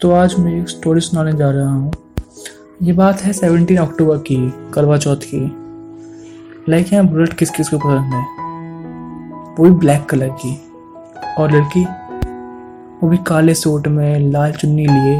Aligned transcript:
तो 0.00 0.10
आज 0.10 0.34
मैं 0.38 0.60
एक 0.60 0.68
स्टोरी 0.68 1.00
सुनाने 1.00 1.32
जा 1.32 1.50
रहा 1.50 1.72
हूँ। 1.72 1.92
ये 2.82 2.92
बात 2.92 3.20
है 3.20 3.32
सेवनटीन 3.32 3.76
अक्टूबर 3.76 4.16
की 4.16 4.54
करवा 4.74 4.96
चौथ 4.96 5.16
की। 5.16 5.56
लाइक 6.68 6.92
यहाँ 6.92 7.06
बुलेट 7.06 7.32
किस 7.32 7.50
किस 7.50 7.68
को 7.68 7.78
पसंद 7.78 8.14
है? 8.14 8.22
वो 9.58 9.64
भी 9.64 9.70
ब्लैक 9.70 10.04
कलर 10.04 10.28
की। 10.28 10.70
और 11.38 11.52
लड़की, 11.52 11.84
वो 13.02 13.08
भी 13.08 13.16
काले 13.16 13.54
सूट 13.54 13.88
में 13.88 14.20
लाल 14.20 14.52
चुन्नी 14.52 14.86
लिए, 14.86 15.18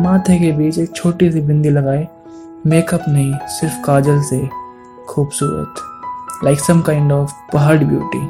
माथे 0.00 0.38
के 0.38 0.52
बीच 0.52 0.78
एक 0.78 0.96
छोटी 0.96 1.32
सी 1.32 1.40
बिंदी 1.40 1.70
लगाए। 1.70 2.08
मेकअप 2.66 3.04
नहीं, 3.08 3.34
सिर्फ़ 3.34 3.82
काजल 3.84 4.22
से 4.22 4.48
खूबसूरत। 5.08 5.74
लाइक 6.44 6.60
सम 6.60 6.80
काइंड 6.80 7.12
ऑफ़ 7.12 7.32
पहाड़ 7.52 7.84
ब्यूटी 7.84 8.26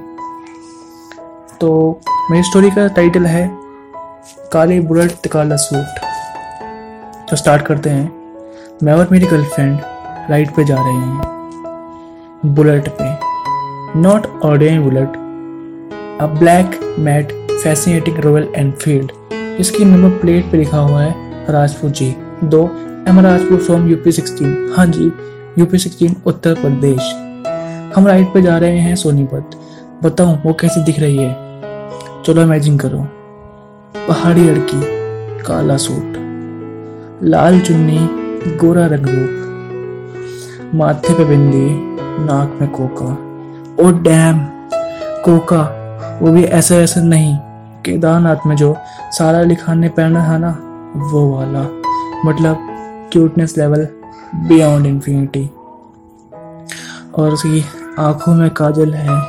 तो 1.61 2.01
मेरी 2.31 2.43
स्टोरी 2.43 2.71
का 2.71 2.89
टाइटल 2.89 3.27
है 3.27 3.66
काली 4.53 4.81
बुलेट 4.81 5.27
काला 5.27 5.57
सूट। 5.57 5.99
तो 7.31 7.37
स्टार्ट 7.37 7.63
करते 7.63 7.91
हैं। 7.91 8.13
मैं 8.83 8.93
और 8.93 9.09
मेरी 9.13 9.27
गर्लफ्रेंड 9.27 9.79
राइड 10.31 10.51
पे 10.51 10.65
जा 10.65 10.77
रहे 10.77 10.93
हैं। 10.93 12.55
बुलेट 12.55 12.89
पे। 12.89 14.01
Not 14.01 14.27
ordinary 14.45 14.79
bullet. 14.79 15.17
A 16.21 16.27
black 16.27 16.97
matte 16.99 17.33
fascinating 17.51 18.19
Royal 18.19 18.49
Enfield 18.57 19.13
इसकी 19.61 19.85
नंबर 19.85 20.19
प्लेट 20.19 20.51
पे 20.51 20.57
लिखा 20.57 20.79
हुआ 20.79 21.03
है 21.03 21.15
राजपूत 21.53 21.93
जी। 21.93 22.17
दो 22.45 22.63
M 23.09 23.21
Rajput 23.21 23.61
from 23.61 23.89
UP 23.89 24.13
sixteen 24.13 24.75
हाँ 24.77 24.87
जी 24.87 25.13
यूपी 25.59 25.79
सिक्सटीन 25.79 26.17
उत्तर 26.27 26.55
प्रदेश। 26.55 27.13
हम 27.97 28.07
राइड 28.07 28.27
पे 28.27 28.43
जा 28.43 28.59
रहे 28.59 28.79
हैं 28.79 28.97
सोनीपत। 28.97 29.51
बताऊँ, 30.05 30.43
वो 30.47 30.53
कैसी 30.53 30.83
दिख 30.85 30.99
रही 31.01 31.17
है? 31.17 31.33
चलो 32.23 32.43
इमेजिन 32.43 32.79
करो। 32.79 33.16
पहाड़ी 34.09 34.51
लड़की, 34.51 34.83
काला 35.43 35.77
सूट, 35.77 36.13
लाल 37.23 37.61
चुन्नी, 37.61 37.99
गोरा 38.57 38.87
रंग 38.87 39.07
रूप 39.07 39.43
माथे 40.75 41.15
पे 41.15 41.25
बिंदी, 41.25 41.97
नाक 42.01 42.59
में 42.61 42.71
कोका। 42.71 43.27
ओ 43.85 43.91
डैम, 43.93 44.39
कोका, 45.25 45.83
वो 46.23 46.33
भी 46.33 46.45
ऐसा 46.45 46.75
ऐसा 46.75 47.01
नहीं। 47.01 47.37
केदारनाथ 47.85 48.37
में 48.47 48.57
जो 48.57 48.77
सारा 49.11 49.39
अली 49.39 49.55
खान 49.55 49.79
ने 49.79 49.89
पहना 49.89 50.29
था 50.29 50.39
ना, 50.39 50.59
वो 50.97 51.37
वाला। 51.37 51.67
मतलब 52.25 52.57
क्यूटनेस 53.13 53.59
लेवल 53.59 53.89
बियॉन्ड 54.35 54.87
इन्फिनिटी 54.87 55.51
और 57.15 57.31
उसकी 57.33 57.65
आँखों 57.99 58.35
में 58.35 58.51
काजल 58.51 58.95
है, 58.95 59.21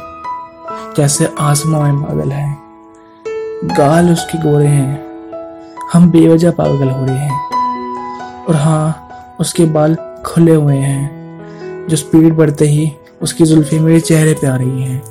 जैसे 0.97 1.33
आसमां 1.39 1.81
में 1.81 2.01
बादल 2.03 2.31
है। 2.31 2.56
गाल 3.65 4.11
उसके 4.11 4.37
गोरे 4.37 4.67
हैं। 4.67 5.05
हम 5.93 6.11
बेवजह 6.11 6.51
पागल 6.51 6.89
हो 6.89 7.05
रहे 7.05 7.17
हैं। 7.17 7.53
और 8.45 8.55
हाँ 8.55 9.09
उसके 9.39 9.65
बाल 9.65 9.97
खुले 10.25 10.55
हुए 10.55 10.75
हैं। 10.75 11.17
जो 11.89 11.97
स्पीड 11.97 12.33
बढ़ते 12.33 12.65
ही 12.65 12.91
उसकी 13.21 13.43
जुल्फी 13.43 13.79
मेरे 13.79 13.99
चेहरे 13.99 14.33
पे 14.33 14.47
आ 14.47 14.55
रही 14.55 14.81
हैं। 14.81 15.03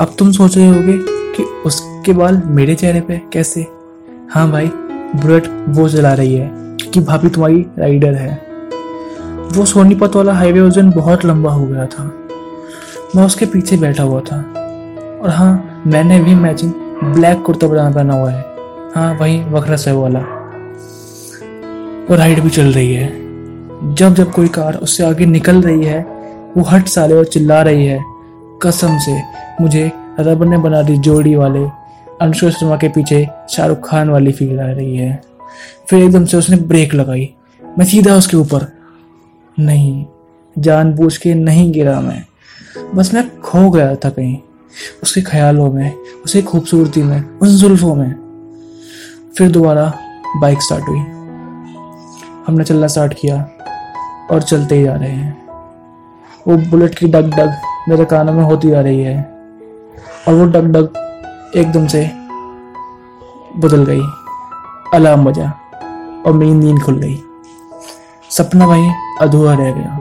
अब 0.00 0.14
तुम 0.18 0.32
सोच 0.32 0.56
रहे 0.56 0.68
होगे 0.68 0.98
कि 1.36 1.42
उसके 1.42 2.12
बाल 2.12 2.42
मेरे 2.44 2.74
चेहरे 2.74 3.00
पे 3.00 3.22
कैसे? 3.32 3.66
हाँ 4.30 4.50
भाई, 4.50 4.66
बुलेट 5.16 5.66
वो 5.68 5.88
चला 5.88 6.12
रही 6.12 6.34
है 6.34 6.50
कि 6.92 7.00
भाभी 7.00 7.28
तुम्हारी 7.28 7.66
राइडर 7.78 8.14
है। 8.14 8.46
वो 9.52 9.64
सोनीपत 9.64 10.16
वाला 10.16 10.32
हाईवे 10.32 10.70
दिन 10.70 10.90
बहुत 10.90 11.24
लंबा 11.24 11.50
हो 11.52 11.66
गया 11.66 11.86
था। 11.86 12.14
मैं 13.16 13.26
उसके 13.26 13.46
पीछे 13.46 13.76
बैठा 13.76 14.02
हुआ 14.02 14.20
था। 14.20 14.61
और 15.22 15.30
हाँ 15.30 15.82
मैंने 15.86 16.20
भी 16.20 16.34
मैचिंग 16.34 16.72
ब्लैक 17.04 17.42
कुर्ता 17.42 17.68
पजामा 17.68 17.90
पहना 17.90 18.14
हुआ 18.14 18.30
है। 18.30 18.44
हाँ 18.94 19.18
वही 19.20 19.44
वखरा 19.44 19.76
से 19.76 19.92
वाला। 19.92 20.18
और 22.10 22.18
राइड 22.18 22.40
भी 22.40 22.50
चल 22.50 22.72
रही 22.72 22.94
है। 22.94 23.08
जब 23.94 24.14
जब 24.14 24.32
कोई 24.32 24.48
कार 24.48 24.74
उससे 24.74 25.04
आगे 25.04 25.26
निकल 25.26 25.62
रही 25.62 25.84
है, 25.84 26.02
वो 26.56 26.62
हट 26.62 26.86
साले 26.86 27.14
और 27.14 27.24
चिल्ला 27.24 27.62
रही 27.62 27.86
है। 27.86 28.04
कसम 28.62 28.98
से 28.98 29.22
मुझे 29.60 29.92
रब 30.20 30.42
ने 30.42 30.58
बना 30.58 30.82
दी 30.82 30.96
जोड़ी 30.96 31.34
वाले, 31.34 31.66
अनुष्का 32.22 32.50
शर्मा 32.50 32.76
के 32.76 32.88
पीछे 32.88 33.28
शाहरुख 33.50 33.88
खान 33.88 34.10
वाली 34.10 34.32
फील 34.32 34.60
आ 34.60 34.70
रही 34.70 34.96
है। 34.96 35.22
फिर 35.90 36.02
एकदम 36.02 36.24
से 36.24 36.36
उसने 36.36 36.56
ब्रेक 36.56 36.94
लगाई। 36.94 37.34
मैं 37.78 37.86
सीधा 37.86 38.14
उसके 38.14 38.36
ऊपर, 38.36 38.72
नहीं, 39.58 40.06
जानबूझ 40.58 41.16
के 41.16 41.34
नहीं 41.34 41.72
गिरा 41.72 42.00
मैं। 42.00 42.26
बस 42.94 43.14
मैं 43.14 43.40
खो 43.40 43.70
गया 43.70 43.94
था 43.94 44.10
कहीं। 44.10 44.38
उसके 45.02 45.20
ख्यालों 45.20 45.72
में 45.72 45.94
उसे 46.24 46.42
खूबसूरती 46.42 47.02
में 47.02 47.38
उन 47.38 47.48
जुल्फों 47.48 47.94
में 47.94 48.14
फिर 49.38 49.50
दोबारा 49.50 49.92
बाइक 50.36 50.62
स्टार्ट 50.62 50.88
हुई। 50.88 50.98
हमने 52.46 52.64
चलना 52.64 52.86
स्टार्ट 52.86 53.14
किया 53.14 53.36
और 54.30 54.42
चलते 54.42 54.74
ही 54.74 54.84
जा 54.84 54.94
रहे 54.94 55.10
हैं। 55.10 55.42
वो 56.48 56.56
बुलेट 56.70 56.98
की 56.98 57.06
डग 57.06 57.34
डग 57.34 57.52
मेरे 57.88 58.04
कानों 58.04 58.32
में 58.32 58.44
होती 58.44 58.70
जा 58.70 58.80
रही 58.80 59.00
है 59.00 59.22
और 60.28 60.34
वो 60.34 60.46
डग 60.46 60.66
डग 60.66 61.52
एकदम 61.56 61.86
से 61.86 62.10
बदल 63.56 63.84
गई। 63.84 64.02
अलार्म 64.94 65.24
बजा 65.24 65.50
और 66.26 66.32
मेरी 66.32 66.52
नींद 66.52 66.82
खुल 66.82 66.98
गई। 66.98 67.22
सपना 68.30 68.66
भाई 68.66 68.88
अधूरा 69.20 69.54
रह 69.54 69.72
गया। 69.72 69.98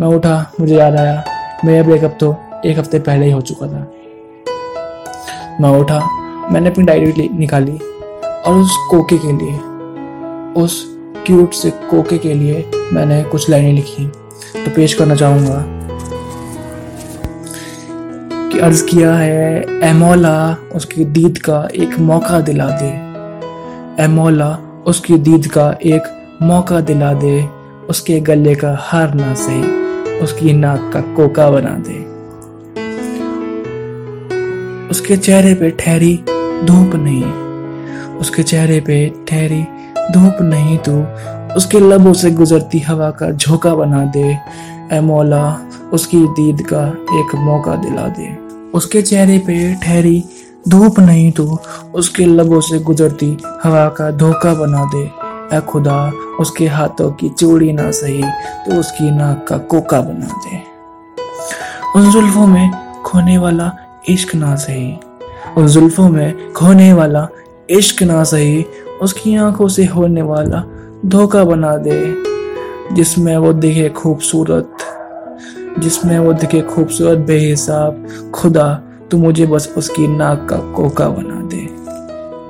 मैं 0.00 0.08
उठा, 0.08 0.52
मुझे 0.60 0.76
याद 0.76 0.96
आया 0.96 1.24
मेरा 1.64 1.82
ब्रेकअप 1.82 2.16
तो 2.20 2.34
एक 2.66 2.78
हफ़्ते 2.78 2.98
पहले 2.98 3.26
ही 3.26 3.32
हो 3.32 3.40
चुका 3.40 3.66
था। 3.66 3.90
मैं 5.60 5.70
उठा, 5.80 5.98
मैंने 6.50 6.70
अपनी 6.70 6.84
डायरी 6.84 7.28
निकाली 7.28 7.78
और 8.46 8.56
उस 8.56 8.76
कोके 8.90 9.18
के 9.18 9.32
लिए, 9.32 9.58
उस 10.62 10.84
क्यूट 11.26 11.52
से 11.52 11.70
कोके 11.70 12.18
के 12.18 12.34
लिए 12.34 12.64
मैंने 12.92 13.22
कुछ 13.24 13.48
लाइनें 13.50 13.72
लिखी। 13.72 14.06
तो 14.54 14.70
पेश 14.70 14.94
करना 14.94 15.14
चाहूँगा 15.14 15.64
कि 18.48 18.58
अर्ज़ 18.58 18.84
किया 18.86 19.14
है, 19.14 19.62
एमोला 19.82 20.56
उसकी 20.74 21.04
दीद 21.04 21.38
का 21.38 21.68
एक 21.74 21.98
मौका 21.98 22.40
दिला 22.40 22.68
दे। 22.82 22.90
एमोला 24.04 24.50
उसकी 24.86 25.18
दीद 25.18 25.46
का 25.46 25.70
एक 25.84 26.38
मौका 26.42 26.80
दिला 26.80 27.12
दे, 27.14 27.42
उसके 27.90 28.20
गले 28.20 28.54
का 28.54 28.76
हार 28.80 29.14
ना 29.14 29.34
सही, 29.34 29.62
उसकी 30.18 30.52
नाक 30.52 30.90
का 30.94 31.00
कोका 31.14 31.50
बना 31.50 31.76
दे। 31.88 32.11
उसके 34.92 35.16
चेहरे 35.16 35.54
पे 35.54 35.70
ठहरी 35.70 36.16
धूप 36.64 36.94
नहीं। 36.94 37.24
उसके 38.18 38.42
चेहरे 38.42 38.80
पे 38.80 38.96
ठहरी 39.28 39.62
धूप 40.12 40.36
नहीं 40.40 40.78
तो। 40.78 40.92
उसके 41.56 41.80
लबों 41.80 42.12
से 42.12 42.30
गुजरती 42.30 42.78
हवा 42.78 43.10
का 43.10 43.30
झोंका 43.30 43.74
बना 43.74 44.04
दे। 44.04 44.38
ए 44.92 45.00
मौला, 45.00 45.58
उसकी 45.92 46.16
दीद 46.16 46.60
का 46.72 46.82
एक 47.20 47.34
मौका 47.34 47.76
दिला 47.76 48.06
दे। 48.08 48.28
उसके 48.74 49.02
चेहरे 49.02 49.38
पे 49.38 49.74
ठहरी 49.74 50.24
धूप 50.68 51.00
नहीं 51.00 51.32
तो। 51.32 51.62
उसके 51.94 52.24
लबों 52.24 52.60
से 52.60 52.78
गुजरती 52.78 53.36
हवा 53.64 53.88
का 53.88 54.10
धोखा 54.10 54.54
बना 54.54 54.84
दे। 54.84 55.04
ए 55.56 55.60
खुदा, 55.60 56.12
उसके 56.40 56.66
हाथों 56.66 57.10
की 57.12 57.28
चूड़ी 57.28 57.72
ना 57.72 57.90
सही 57.90 58.22
तो 58.66 58.80
उसकी 58.80 59.10
नाक 59.10 59.46
का 59.48 59.58
कोका 59.58 60.00
बना 60.00 60.40
दे। 60.44 60.60
उन 61.96 62.10
जुल्फों 62.10 62.46
में 62.46 62.70
खोने 63.02 63.38
वाला 63.38 63.72
इश्क 64.08 64.34
ना 64.34 64.56
सही। 64.56 64.96
और 65.58 65.68
जुल्फों 65.68 66.08
में 66.08 66.52
खोने 66.52 66.92
वाला 66.92 67.28
इश्क 67.70 68.02
ना 68.02 68.24
सही। 68.24 68.66
उसकी 69.02 69.36
आँखों 69.36 69.68
से 69.68 69.84
होने 69.84 70.22
वाला 70.22 70.64
धोखा 71.06 71.44
बना 71.44 71.76
दे। 71.76 72.14
जिसमें 72.94 73.36
वो 73.36 73.52
दिखे 73.52 73.88
खूबसूरत, 73.88 74.76
जिसमें 75.78 76.18
वो 76.18 76.32
दिखे 76.32 76.62
खूबसूरत 76.62 77.18
बेहिसाब, 77.18 78.06
खुदा 78.34 78.82
तो 79.10 79.16
मुझे 79.16 79.46
बस 79.46 79.74
उसकी 79.76 80.06
नाक 80.06 80.46
का 80.50 80.56
कोका 80.56 81.08
बना 81.08 81.40
दे। 81.42 81.68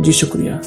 जी 0.05 0.13
शुक्रिया। 0.13 0.61